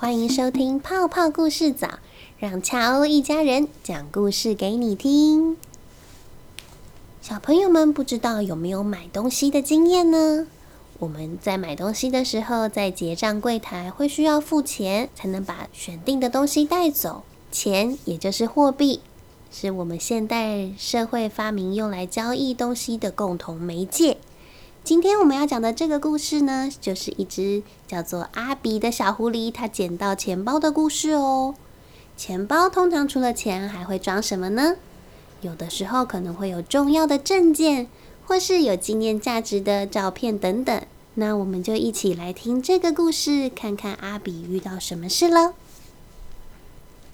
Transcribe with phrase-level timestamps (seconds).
[0.00, 1.98] 欢迎收听泡泡故事早，
[2.38, 5.56] 让乔欧一家人讲故事给你听。
[7.20, 10.46] 小朋友们不知道有没有买东西的经验呢？
[11.00, 17.24] 我们在买东西的时候，在结账柜台会需要付钱，才能把选定的东西带走。
[17.50, 19.00] 钱也就是货币，
[19.50, 24.18] 是我们现代社会发明用来交易东西的共同媒介。
[24.88, 31.54] 今天我们要讲的这个故事呢，就是一只叫做阿比的小狐狸，它捡到钱包的故事哦。
[32.16, 34.76] 钱包通常除了钱，还会装什么呢？
[35.42, 37.86] 有的时候可能会有重要的证件，
[38.26, 40.82] 或是有纪念价值的照片等等。
[41.16, 45.52] 那我们就一起来听这个故事，看看阿比遇到什么事了。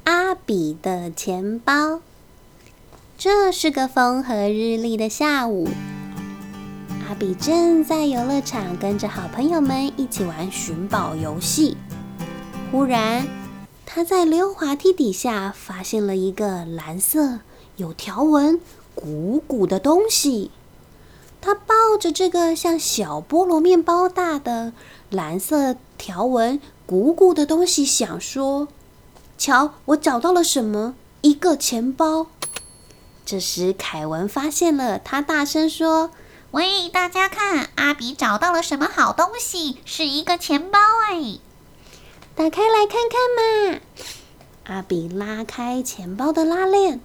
[0.04, 2.00] 阿比的钱包。
[3.18, 5.68] 这是个风和日丽的下午。
[7.06, 11.76] 阿比正在游乐场跟着好朋友们一起玩寻宝游戏。
[12.72, 13.26] 忽然，
[13.84, 17.40] 他在溜滑梯底下发现了一个蓝色、
[17.76, 18.58] 有条纹、
[18.94, 20.50] 鼓鼓的东西。
[21.42, 24.72] 他抱着这个像小菠萝面包大的
[25.10, 28.68] 蓝色条纹、鼓鼓的东西，想说
[29.36, 30.94] ：“瞧，我找到了什么？
[31.20, 32.28] 一个钱包。”
[33.26, 36.10] 这时，凯文发现了，他大声说。
[36.54, 39.78] 喂，大家看，阿比找到了什么好东西？
[39.84, 41.40] 是一个钱包哎！
[42.36, 43.80] 打开来看看嘛。
[44.66, 47.00] 阿比拉开钱包的拉链，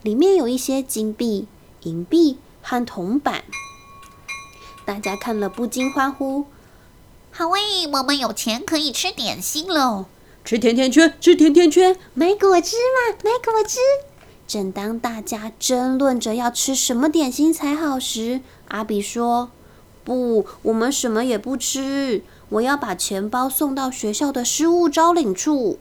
[0.00, 1.46] 里面有一些金币、
[1.82, 3.44] 银币和铜板。
[4.86, 6.46] 大家看了不禁欢呼
[7.30, 10.06] ：“好喂，我们有钱可以吃点心喽！
[10.46, 13.80] 吃甜甜圈，吃甜甜圈，买果汁嘛，买果汁。”
[14.48, 19.50] 正当大家争论着要吃什么点心才好时，阿比说
[20.04, 22.22] ：“不，我们什么也不吃。
[22.48, 25.78] 我要把钱包送到学校的失物招领处。”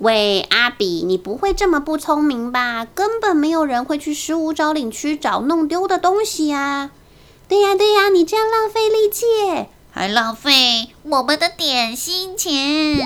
[0.00, 2.84] 喂，阿比，你不会这么不聪明吧？
[2.84, 6.90] 根本没有人会去失物招领区找弄丢的东西呀！
[7.48, 9.24] 对呀，对呀，你这样浪费力气，
[9.90, 12.98] 还浪费我们的点心钱。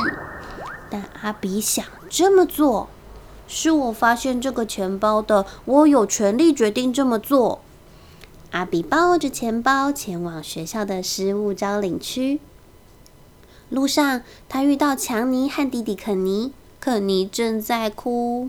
[0.90, 2.88] 但阿比想这么做。
[3.48, 7.60] 是我发现这个钱包的，我有权利决定这么做。
[8.52, 12.40] 阿比抱着钱包前往学校的失物招领区。
[13.68, 16.52] 路上，他遇到强尼和弟弟肯尼。
[16.78, 18.48] 肯尼正在哭。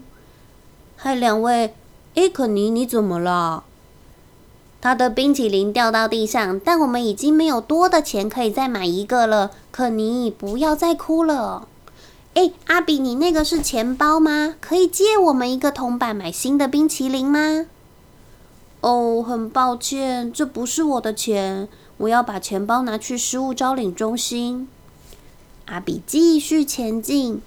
[0.96, 1.74] 嗨，两位，
[2.13, 3.63] 哎，肯尼，你怎么了？
[4.80, 9.50] 他的冰淇淋掉到地上，但我们已经没有多的钱可以再买一个了。
[9.72, 11.68] 肯尼，不要再哭了。
[12.38, 14.53] 哎，阿比，你那个是钱包吗？
[14.62, 17.66] 可以借我们一个铜板买新的冰淇淋吗？
[18.81, 21.68] 哦，很抱歉，这不是我的钱，
[21.98, 24.68] 我要把钱包拿去失物招领中心。
[25.66, 27.42] 阿比继续前进，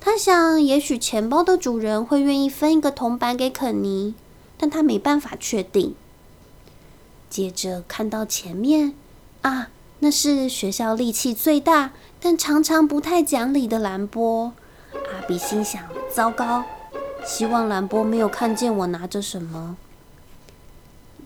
[0.00, 4.14] 他想，也许钱包的主人会愿意分一个铜板给肯尼，
[4.56, 5.94] 但他没办法确定。
[7.28, 8.94] 接着看到前面，
[9.42, 9.68] 啊，
[10.00, 11.92] 那是学校力气最大。
[12.22, 14.52] 但常常不太讲理的兰波，
[14.92, 15.82] 阿比心想：
[16.14, 16.64] 糟糕！
[17.24, 19.78] 希望兰波没有看见我拿着什么。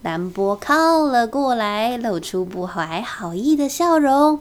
[0.03, 4.39] 兰波靠了过来，露出不怀好意的笑容。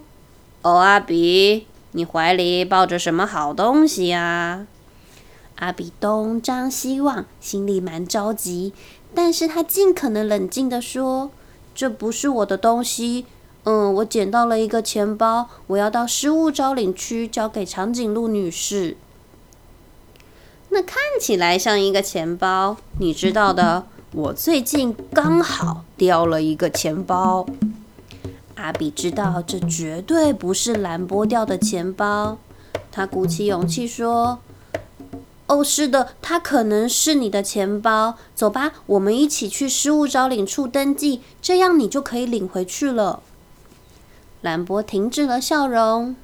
[0.62, 4.68] 哦，阿比，你怀里抱着什么好东西呀？
[5.56, 8.74] 阿比东张西望，心里蛮着急，
[9.16, 11.32] 但是他尽可能冷静的说
[11.74, 13.26] ：“这不是我的东西。”
[13.66, 18.98] 嗯，我捡到了一个钱包，我要到失物招领区交给长颈鹿女士。
[20.70, 27.46] 那看起来像一个钱包，你知道的， 我最近刚好掉了一个钱包。
[28.56, 32.38] 阿比知道这绝对不是蓝波掉的钱包，
[32.92, 34.40] 他鼓起勇气说
[35.48, 38.16] ：“哦，是的，它可能是你的钱包。
[38.36, 43.22] 走吧，我们一起去失物招领处登记，这样你就可以领回去了。”
[44.44, 46.16] 兰博停止了笑容。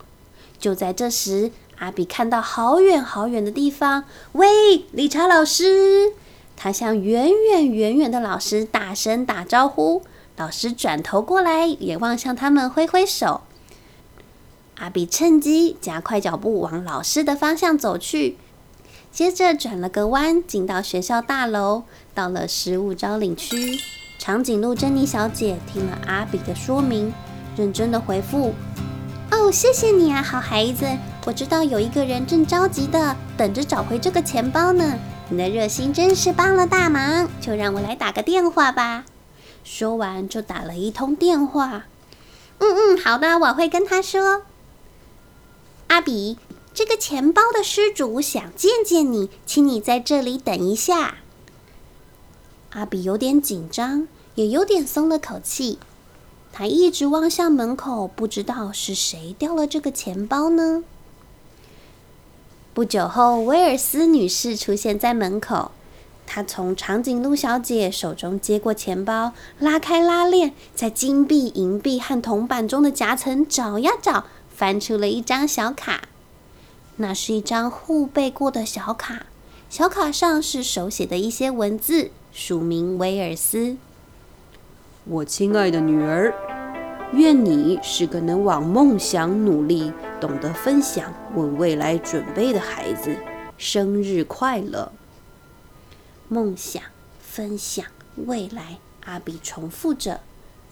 [0.59, 6.11] 就在这时，阿比看到好远好远的地方，喂，理查老师！
[6.57, 10.03] 他向远远远远的老师大声打招呼。
[10.35, 13.41] 老师转头过来，也望向他们挥挥手。
[14.75, 18.37] 阿比趁机加快脚步往老师的方向走去，
[19.11, 21.83] 接着转了个弯，进到学校大楼，
[22.13, 23.79] 到了食物招领区。
[24.17, 27.13] 长颈鹿珍妮小姐听了阿比的说明。
[27.55, 28.53] 认真的回复
[29.31, 30.85] ：“哦，谢谢你啊，好孩子。
[31.25, 34.97] 我知道有一个人正着急的等着找回这个钱包呢。
[35.29, 39.05] 你的热心真是帮了大忙，就让我来打个电话吧。”
[39.63, 41.85] 说完就打了一通电话。
[42.59, 44.43] “嗯嗯，好的，我会跟他说。”
[45.87, 46.37] 阿比，
[46.73, 51.15] 这个钱包的失主想见见你，请你在这里等一下。”
[52.71, 55.79] 阿比有点紧张，也有点松了口气。
[56.51, 60.83] 他一直望向门口，不知道是谁掉了这个钱包呢。
[62.73, 65.71] 不久后，威尔斯女士出现在门口。
[66.25, 74.25] 她从长颈鹿小姐手中接过钱包，拉开拉链，在金币、银币和铜板中的夹层找呀找，
[74.55, 76.03] 翻出了一张小卡。
[76.97, 79.25] 那是一张护背过的小卡，
[79.69, 83.77] 小卡上是手写的一些文字，署名威尔斯。
[85.11, 86.31] 我亲爱的女儿，
[87.13, 89.91] 愿你是个能往梦想努力、
[90.21, 93.17] 懂得分享、为未来准备的孩子。
[93.57, 94.91] 生日快乐！
[96.27, 96.83] 梦想、
[97.19, 97.83] 分享、
[98.27, 100.19] 未来，阿比重复着。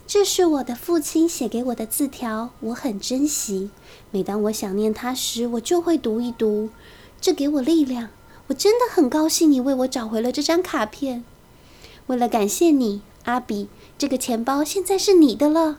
[0.06, 3.72] 这是我的父亲写给我的字条，我很珍惜。
[4.12, 6.70] 每当我想念他时，我就会读一读，
[7.20, 8.10] 这给我力量。
[8.50, 11.24] 我真的很高兴你为我找回了这张卡片。
[12.06, 13.68] 为了感谢你，阿比。
[13.98, 15.78] 这个钱包现在是你的了。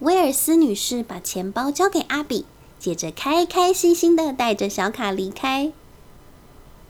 [0.00, 2.46] 威尔斯女士把钱包交给阿比，
[2.78, 5.72] 接着开开心心的带着小卡离开。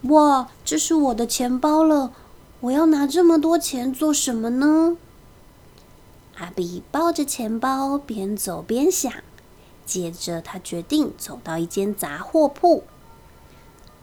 [0.02, 2.12] 哇，这是我的钱包了！
[2.60, 4.96] 我要拿这么多钱做什么呢？
[6.38, 9.12] 阿比抱着钱包边走边想，
[9.84, 12.84] 接着他决定走到一间杂货铺。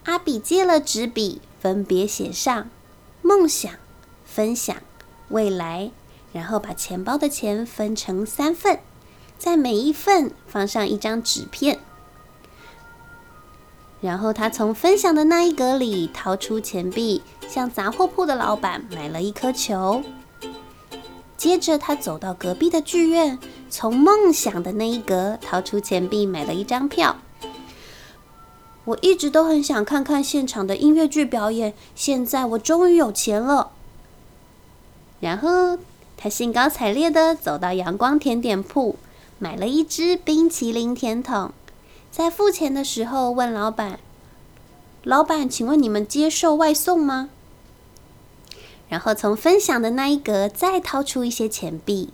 [0.03, 2.69] 阿比借了纸笔，分别写上
[3.21, 3.71] 梦想、
[4.25, 4.75] 分享、
[5.29, 5.91] 未来。
[6.33, 8.79] 然后把钱包的钱分成三份，
[9.37, 11.79] 在每一份放上一张纸片。
[14.01, 20.03] 然后他从分享的那一格里掏出钱币，向杂货铺的老板买了一颗球。
[21.37, 23.39] 接着他走到隔壁的剧院，
[23.69, 27.15] 从梦想的那一格掏出钱币，买了一张票。
[28.83, 33.71] 我一直都很想看看现场的音乐剧表演，现在我终于有钱了。
[35.25, 35.79] 然后。
[36.17, 38.95] 他兴高采烈的走到阳光甜点铺，
[39.37, 41.51] 买了一只冰淇淋甜筒。
[42.09, 43.99] 在付钱的时候，问老板
[45.03, 47.29] ：“老板，请问你们接受外送吗？”
[48.87, 52.11] 然后从分享的那一格再掏出一些钱币。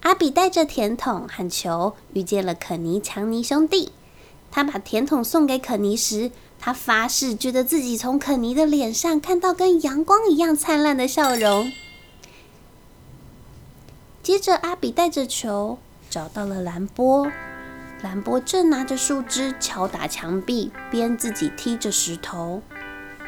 [0.00, 3.92] 阿比带着甜筒和球遇见了肯尼强尼兄弟。
[4.50, 6.32] 他把甜筒送给肯尼时，
[6.64, 11.72] 他发誓觉得自己从肯尼的脸上看到跟阳光一样灿烂的笑容。
[14.22, 15.78] 接着，阿比带着球
[16.08, 17.26] 找到了兰波。
[18.00, 22.62] 兰波正拿着树枝敲打墙壁，边自己踢着石头。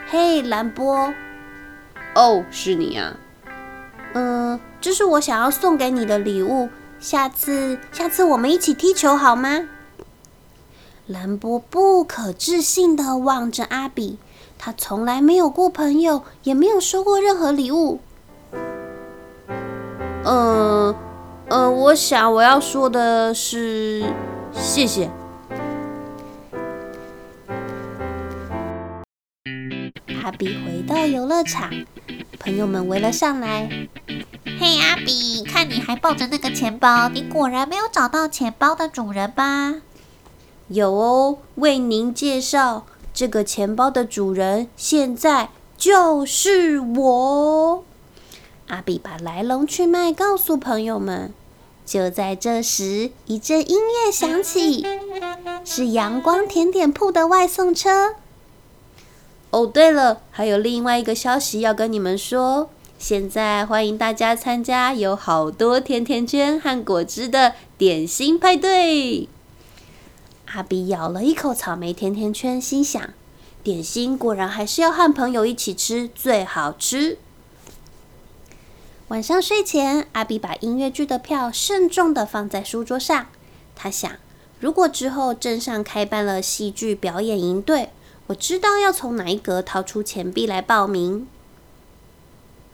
[0.07, 1.13] 嘿，兰波！
[2.15, 3.17] 哦，是你啊。
[4.15, 6.69] 嗯，这是我想要送给你的礼物。
[7.01, 9.69] 下次，下次我们一起踢球好吗？
[11.07, 14.19] 兰波不可置信的望着阿比，
[14.59, 18.01] 他从来没有过朋友，也没有收过任何礼物。
[20.25, 20.95] 嗯，
[21.49, 24.03] 呃，我想我要说的是
[24.55, 25.11] 谢谢。
[30.23, 31.71] 阿比回到游乐场，
[32.39, 33.69] 朋友们围了上来。
[34.59, 39.75] 嘿，阿比，看你还抱着那个钱包，你果然没有找到钱包的主人吧？
[40.69, 47.85] 有哦，为您介绍，这个钱包的主人现在就是我。
[48.69, 51.33] 阿比把来龙去脉告诉朋友们。
[51.85, 54.87] 就在这时，一阵音乐响起，
[55.67, 58.15] 是阳光甜点铺的外送车。
[59.51, 62.71] 哦，对了，还有另外一个消息要跟你们说。
[62.99, 69.29] 现在欢迎大家参加有好多甜甜圈和果汁的点心派对。
[70.55, 73.11] 阿比咬了一口草莓甜甜圈，心想：
[73.65, 77.19] 点心果然还是要和朋友一起吃最好吃。
[79.09, 83.27] 晚上睡前，阿比把音乐剧的票慎重的放在书桌上。
[83.75, 84.13] 他想，
[84.61, 87.91] 如果之后镇上开办了戏剧表演营队，
[88.29, 91.27] 我知道要从哪一格掏出钱币来报名。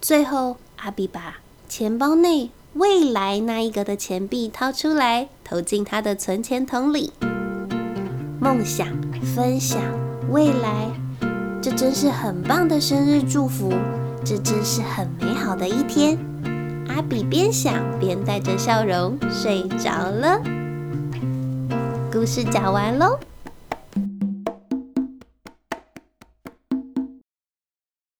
[0.02, 7.14] 最后，阿比把钱包内未来那一格的钱币掏出来，投进他的存钱筒里。
[8.40, 8.88] 梦想，
[9.36, 9.82] 分享，
[10.30, 10.90] 未来，
[11.60, 13.70] 这真是很棒的生日祝福。
[14.24, 16.16] 这真是很美好的一天，
[16.88, 20.40] 阿比边想边带着笑容睡着了。
[22.10, 23.18] 故事讲完喽。